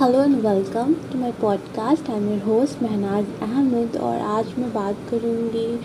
[0.00, 4.96] Hello and welcome to my podcast I am host Mahnaz Ahmed और आज मैं बात
[5.10, 5.78] करूँगी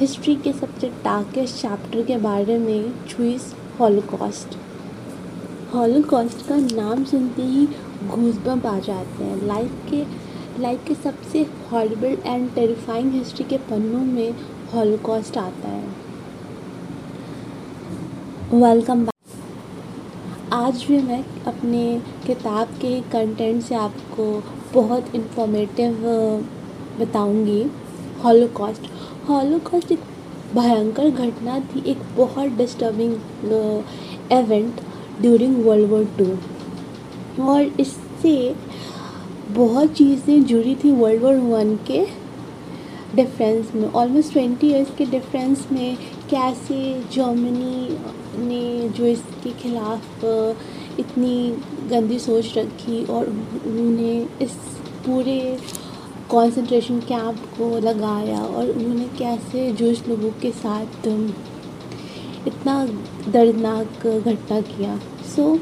[0.00, 4.56] हिस्ट्री के सबसे डार्केस्ट चैप्टर के बारे में चुइस हॉलोकॉस्ट
[5.74, 7.66] हॉलोकॉस्ट का नाम सुनते ही
[8.08, 10.04] घूसबम्प आ जाते हैं। लाइफ के
[10.62, 14.34] लाइफ के सबसे हॉरिबल एंड टेरिफाइंग हिस्ट्री के पन्नों में
[14.74, 15.88] हॉलोकॉस्ट आता है।
[18.54, 19.06] वेलकम
[20.54, 21.80] आज भी मैं अपने
[22.26, 24.24] किताब के कंटेंट से आपको
[24.74, 25.96] बहुत इन्फॉर्मेटिव
[27.00, 27.62] बताऊँगी।
[28.24, 28.86] हॉलोकॉस्ट
[29.28, 30.04] हॉलोकॉस्ट एक
[30.54, 33.14] भयंकर घटना थी, एक बहुत disturbing
[34.32, 34.80] event
[35.20, 38.54] during world war two और इससे
[39.50, 42.04] बहुत चीज़ें जुड़ी थी वर्ल्ड वॉर वन के
[43.16, 45.96] डिफरेंस में। ऑलमोस्ट ट्वेंटी ईयर्स के डिफरेंस में
[46.30, 46.76] कैसे
[47.12, 47.98] जर्मनी
[48.46, 50.24] ने जो इसके खिलाफ़
[51.00, 51.36] इतनी
[51.90, 54.52] गंदी सोच रखी और उन्होंने इस
[55.06, 55.38] पूरे
[56.30, 61.06] कंसंट्रेशन कैंप को लगाया और उन्होंने कैसे जो इस लोगों के साथ
[62.48, 62.84] इतना
[63.28, 64.96] दर्दनाक घटना किया।
[65.36, 65.60] सो so,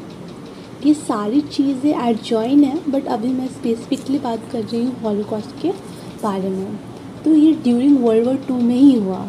[0.86, 5.70] ये सारी चीज़ें एडजॉइन है बट अभी मैं स्पेसिफिकली बात कर रही हूँ हॉलोकॉस्ट के
[6.22, 6.78] बारे में।
[7.24, 9.28] तो ये ड्यूरिंग वर्ल्ड वॉर टू में ही हुआ।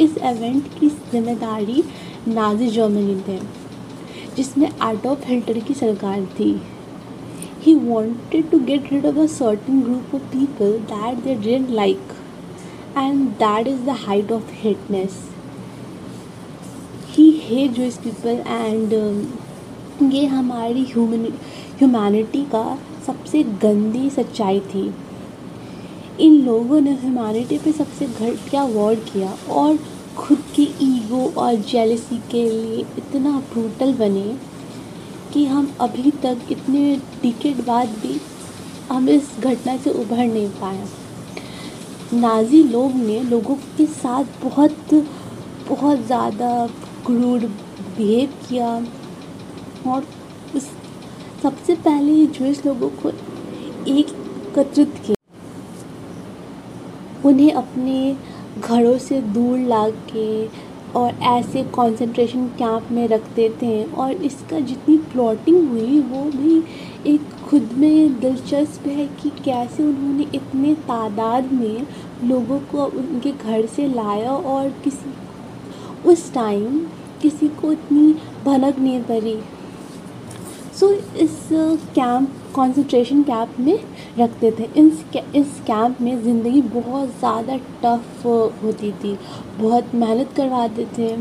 [0.00, 1.82] इस इवेंट की ज़िम्मेदारी
[2.28, 3.38] नाजी जर्मनी थे,
[4.36, 6.50] जिसमें आडोप हिल्टर की सरकार थी।
[7.62, 12.12] He wanted to get rid of a certain group of people that they didn't like
[12.98, 15.18] and that is the height of hateness
[17.10, 18.92] he hate जो इस पीपल एंड
[20.12, 24.90] ये हमारी ह्यूमैनिटी का सबसे गंदी सच्चाई थी।
[26.20, 29.78] इन लोगों ने ह्यूमैनिटी पे सबसे घटिया वॉर किया और
[30.16, 34.34] खुद की ईगो और जेलसी के लिए इतना ब्रूटल बने
[35.32, 38.20] कि हम अभी तक इतने टिकट बाद भी
[38.90, 40.86] हम इस घटना से उभर नहीं पाए।
[42.14, 44.94] नाजी लोग ने लोगों के साथ बहुत
[45.68, 46.66] बहुत ज़्यादा
[47.06, 47.44] क्रूड
[47.96, 48.72] बिहेव किया
[49.86, 50.06] और
[50.56, 50.70] उस
[51.42, 54.16] सबसे पहले जुइस लोगों को एक
[54.48, 55.17] एकत्रित किया।
[57.28, 58.16] उन्हें अपने
[58.60, 60.28] घरों से दूर ला के
[60.96, 66.62] और ऐसे कंसंट्रेशन कैंप में रखते थे और इसका जितनी प्लॉटिंग हुई वो भी
[67.06, 71.86] एक खुद में दिलचस्प है कि कैसे उन्होंने इतने तादाद में
[72.24, 75.14] लोगों को उनके घर से लाया और किसी
[76.08, 76.80] उस टाइम
[77.22, 78.12] किसी को इतनी
[78.44, 79.38] भनक नहीं पड़ी।
[80.80, 81.48] सो so, इस
[81.94, 83.78] कैंप कंसंट्रेशन कैंप में
[84.18, 85.04] रखते थे। इस
[85.36, 88.24] इस कैंप में ज़िंदगी बहुत ज़्यादा टफ
[88.62, 89.16] होती थी।
[89.60, 91.16] बहुत मेहनत करवाते थे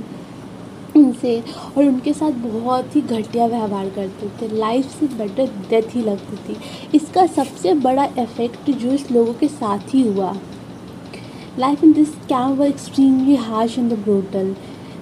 [0.96, 1.40] उनसे
[1.78, 6.38] और उनके साथ बहुत ही घटिया व्यवहार करते थे। लाइफ से बेटर डेथ ही लगती
[6.46, 6.58] थी।
[6.96, 10.36] इसका सबसे बड़ा इफ़ेक्ट जो इस लोगों के साथ ही हुआ।
[11.60, 14.56] Life in this camp were extremely harsh and the brutal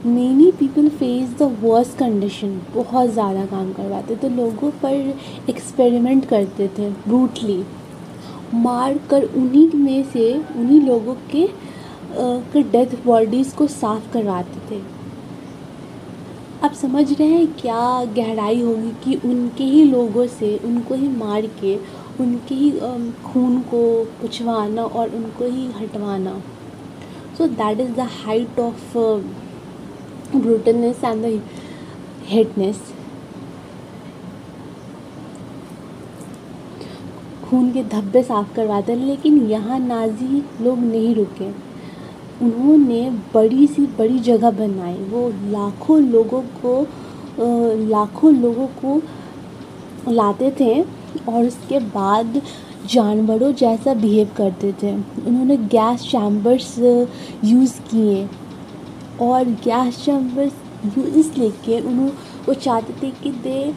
[0.06, 6.68] many people face the worse condition बहुत ज़्यादा काम करवाते थे। लोगों पर एक्सपेरिमेंट करते
[6.78, 7.64] थे। ब्रूटली
[8.54, 14.82] मार कर उन्हीं में से, उन्हीं लोगों के डेथ बॉडीज़ को साफ़ करवाते थे।
[16.64, 21.46] आप समझ रहे हैं क्या गहराई होगी कि उनके ही लोगों से, उनको ही मार
[21.62, 21.76] के,
[22.20, 22.72] उनके ही
[23.26, 23.84] खून को
[24.22, 26.42] पुछवाना और उनको ही हटवाना।
[27.38, 28.98] So that is the height of
[30.36, 31.40] brutalness and the
[32.30, 32.78] hateness
[37.56, 41.46] खून के धब्बे साफ़ करवाते हैं, लेकिन यहाँ नाजी लोग नहीं रुके।
[42.46, 46.80] उन्होंने बड़ी सी, बड़ी जगह बनाई। वो लाखों लोगों को
[47.90, 49.02] लाखों लोगों को
[50.12, 52.42] लाते थे और उसके बाद
[52.90, 56.78] जानवरों जैसा बिहेव करते थे। उन्होंने गैस चैम्बर्स
[57.46, 58.28] यूज़ किए
[59.22, 60.54] और गैस चैम्बर्स
[60.98, 62.12] यूज़ इसलिए कि उन्होंने
[62.48, 63.74] वो चाहते थे कि they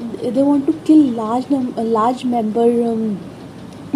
[0.00, 1.44] they want to kill large
[1.78, 2.68] large member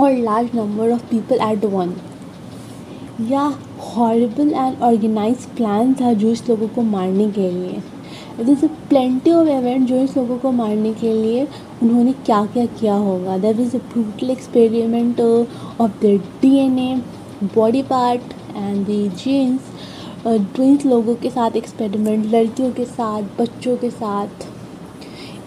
[0.03, 1.95] और large number of people at one
[3.31, 3.43] या
[3.87, 9.49] हॉरिबल एंड ऑर्गेनाइज प्लान था जो इस लोगों को मारने के लिए। दिस प्लेंटी ऑफ़
[9.49, 11.47] इवेंट जो इस लोगों को मारने के लिए
[11.83, 17.03] उन्होंने क्या क्या किया होगा there is a brutal experiment of the D N A
[17.55, 19.61] body part and the genes
[20.27, 24.47] twins लोगों के साथ एक्सपेरिमेंट लड़कियों के साथ, बच्चों के साथ।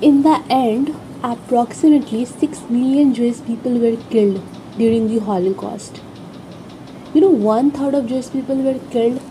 [0.04, 0.90] In the end
[1.26, 4.42] approximately six million Jewish people were killed
[4.78, 6.02] during the Holocaust.
[7.14, 9.22] You know, one third of Jewish people were killed.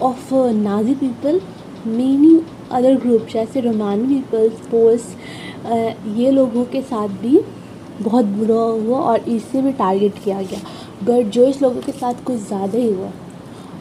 [0.00, 1.40] Of uh, Nazi people,
[1.88, 2.32] many
[2.70, 5.10] other groups जैसे रोमानी पीपल्स पोल्स
[6.18, 7.38] ये लोगों के साथ भी
[8.02, 10.60] बहुत बुरा हुआ और इससे भी टारगेट किया गया
[11.04, 13.12] बट जो इस लोगों के साथ कुछ ज़्यादा ही हुआ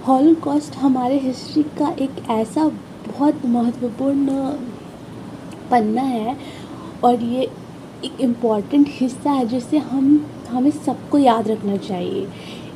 [0.07, 2.67] हॉलोकॉस्ट हमारे हिस्ट्री का एक ऐसा
[3.07, 4.53] बहुत महत्वपूर्ण
[5.73, 6.37] पन्ना है
[7.03, 7.49] और ये
[8.05, 12.27] एक इंपॉर्टेंट हिस्सा है जिससे हम, हमें सबको याद रखना चाहिए।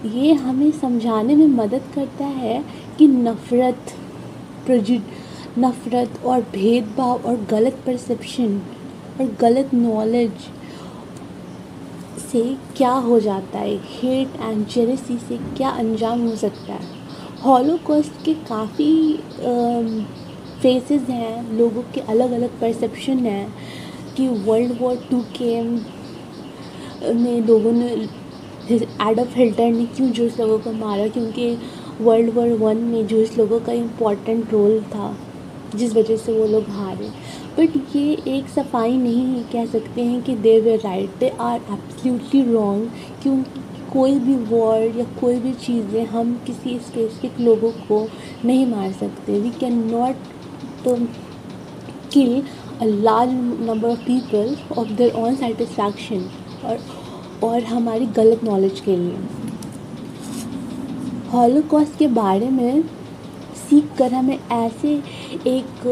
[0.06, 2.64] ये हमें समझाने में मदद करता है
[2.98, 3.94] कि नफ़रत,
[4.66, 5.00] प्रजि,
[5.60, 8.62] नफ़रत और भेदभाव और गलत परसेप्शन
[9.22, 10.32] और गलत नॉलेज
[12.32, 12.44] से
[12.78, 13.76] क्या हो जाता है?
[13.78, 16.96] हेट एंड जेलसी से क्या अंजाम हो सकता है?
[17.44, 18.94] हॉलोकॉस्ट के काफ़ी
[20.62, 23.48] फेसेस हैं, लोगों के अलग अलग परसेप्शन हैं
[24.18, 25.62] कि वर्ल्ड वॉर टू के
[27.14, 27.90] में लोगों ने
[28.72, 31.08] एडल्फ हिटलर ने क्यों जूस लोगों को मारा?
[31.08, 31.58] क्योंकि
[32.02, 35.16] वर्ल्ड वॉर वन में जूस लोगों का इम्पोर्टेंट रोल था,
[35.76, 37.10] जिस वजह से वो लोग हारे।
[37.58, 42.42] बट ये एक सफ़ाई नहीं कह सकते हैं कि they were right they are absolutely
[42.54, 42.90] wrong
[43.24, 43.62] क्योंकि
[43.94, 48.08] कोई भी वर्ड या कोई भी चीज़ें हम किसी स्पेसिफिक लोगों को
[48.46, 50.16] नहीं मार सकते। We can not
[50.86, 52.42] kill
[52.82, 53.32] a large
[53.62, 56.30] number of people of their own satisfaction
[56.66, 56.80] और
[57.44, 59.18] और हमारी गलत नॉलेज के लिए।
[61.32, 62.84] हॉलोकॉस्ट के बारे में
[63.60, 64.94] सीख कर हमें ऐसे
[65.48, 65.86] एक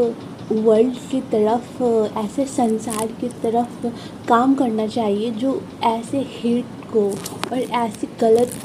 [0.52, 1.84] वर्ल्ड की तरफ़,
[2.18, 3.88] ऐसे संसार की तरफ़
[4.28, 7.06] काम करना चाहिए जो ऐसे हेट को
[7.52, 8.62] और ऐसे गलत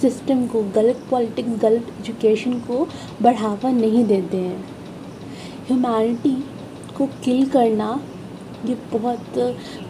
[0.00, 2.86] सिस्टम को, गलत पॉलिटिक्स गलत एजुकेशन को
[3.22, 4.79] बढ़ावा नहीं देते हैं।
[5.70, 6.34] ह्यूमैनिटी
[6.96, 8.00] को किल करना,
[8.66, 9.38] ये बहुत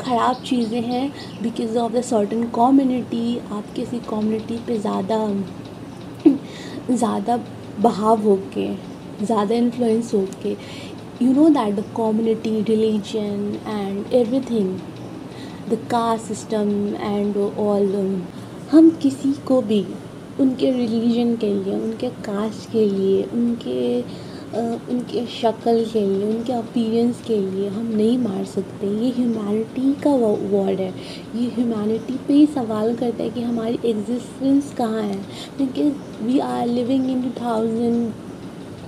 [0.01, 1.11] ख़राब चीज़ें हैं
[1.43, 5.19] because of the certain community आप किसी कम्युनिटी पे ज़्यादा
[6.91, 7.37] ज़्यादा
[7.81, 8.69] बहाव हो के
[9.25, 10.57] ज़्यादा इन्फ्लुएंस होके
[11.23, 14.79] you know that the community religion and everything
[15.71, 17.95] the caste system and all
[18.71, 19.85] हम किसी को भी,
[20.41, 24.01] उनके रिलीजन के लिए, उनके कास्ट के लिए, उनके
[24.55, 30.11] उनके शक्ल के लिए उनके अपीयरेंस के लिए हम नहीं मार सकते। ये ह्यूमैनिटी का
[30.15, 30.93] वर्ड है।
[31.37, 35.19] ये ह्यूमैनिटी पे ही सवाल करता है कि हमारी एग्जिस्टेंस कहाँ है।
[35.59, 38.13] Because we are living in two thousand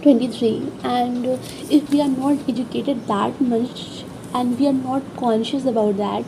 [0.03, 0.55] twenty three
[0.87, 1.27] and
[1.73, 3.85] if we are not educated that much
[4.39, 6.25] and we are not conscious about that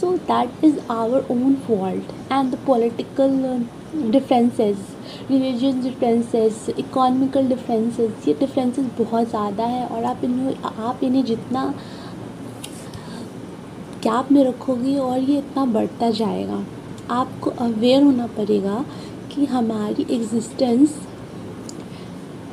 [0.00, 3.56] so that is our own fault and the political uh,
[4.16, 4.76] differences
[5.30, 11.64] religious differences economical differences ये differences बहुत ज़्यादा है और आप इन्हें आप इन्हें जितना
[14.02, 16.64] गैप में रखोगे और ये इतना बढ़ता जाएगा।
[17.10, 18.84] आपको अवेयर होना पड़ेगा
[19.32, 20.94] कि हमारी एग्जिस्टेंस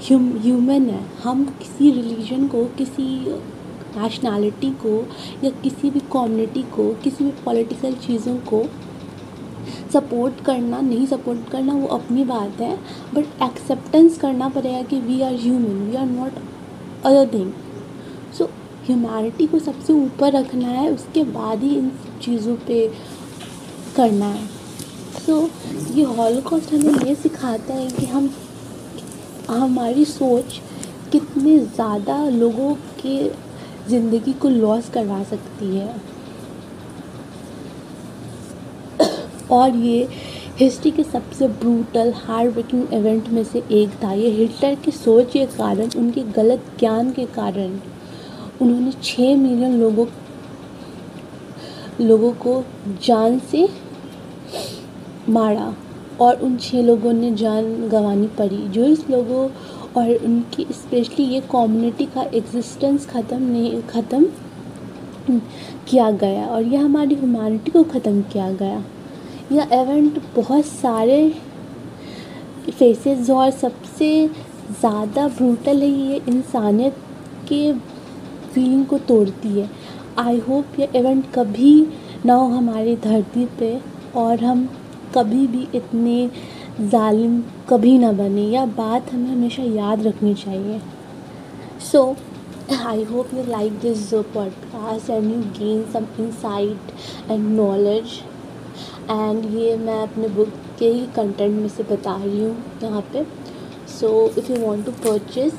[0.02, 3.04] ह्यूमन है। हम किसी रिलीजन को, किसी
[3.98, 4.98] नेशनैलिटी को
[5.44, 8.64] या किसी भी कम्युनिटी को, किसी भी पॉलिटिकल चीज़ों को
[9.96, 12.76] सपोर्ट करना नहीं सपोर्ट करना वो अपनी बात है।
[13.14, 16.40] बट एक्सेप्टेंस करना पड़ेगा कि we are human we are not
[17.06, 17.52] other thing
[18.38, 18.50] so
[18.86, 22.88] humanity को सबसे ऊपर रखना है उसके बाद ही इन चीज़ों पे
[23.96, 24.48] करना है।
[25.18, 28.30] सो so, ये हॉलोकॉस्ट हमें ये सिखाता है कि हम
[29.50, 30.60] हमारी सोच
[31.12, 33.18] कितने ज़्यादा लोगों के
[33.90, 35.96] ज़िंदगी को लॉस करवा सकती है।
[39.52, 40.08] और ये
[40.60, 45.32] हिस्ट्री के सबसे ब्रूटल हार्ड ब्रेकिंग इवेंट में से एक था। ये हिटलर की सोच
[45.32, 47.80] के कारण, उनके गलत ज्ञान के कारण
[48.62, 50.06] उन्होंने छः मिलियन लोगों
[52.02, 52.64] लोगों को
[53.04, 53.68] जान से
[55.30, 55.74] मारा
[56.22, 59.48] और उन छः लोगों ने जान गंवानी पड़ी। जो इस लोगों
[59.98, 64.26] और उनकी स्पेशली ये कम्युनिटी का एग्जिस्टेंस ख़त्म नहीं, ख़त्म
[65.90, 68.84] किया गया और यह हमारी ह्यूमैनिटी को ख़त्म किया गया।
[69.52, 71.18] यह इवेंट बहुत सारे
[72.70, 76.96] फेसेस और सबसे ज़्यादा ब्रूटल है ये इंसानियत
[77.50, 77.74] के
[78.54, 79.70] फीलिंग को तोड़ती है।
[80.20, 81.88] आई होप ये इवेंट कभी
[82.26, 83.80] ना हो हमारी धरती पे
[84.16, 84.68] और हम
[85.16, 86.30] कभी भी इतने
[86.82, 90.82] जालिम कभी ना बने। यह बात हमें हमेशा याद रखनी चाहिए।
[91.92, 92.16] So
[92.86, 98.22] I hope you like this podcast and you gain some insight and knowledge
[99.12, 103.26] and ये मैं अपने बुक के ही कंटेंट में से बता रही हूँ यहाँ पे.
[103.90, 105.54] So if you want to purchase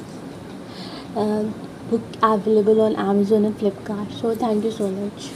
[1.90, 5.30] book available on Amazon and Flipkart so thank you so much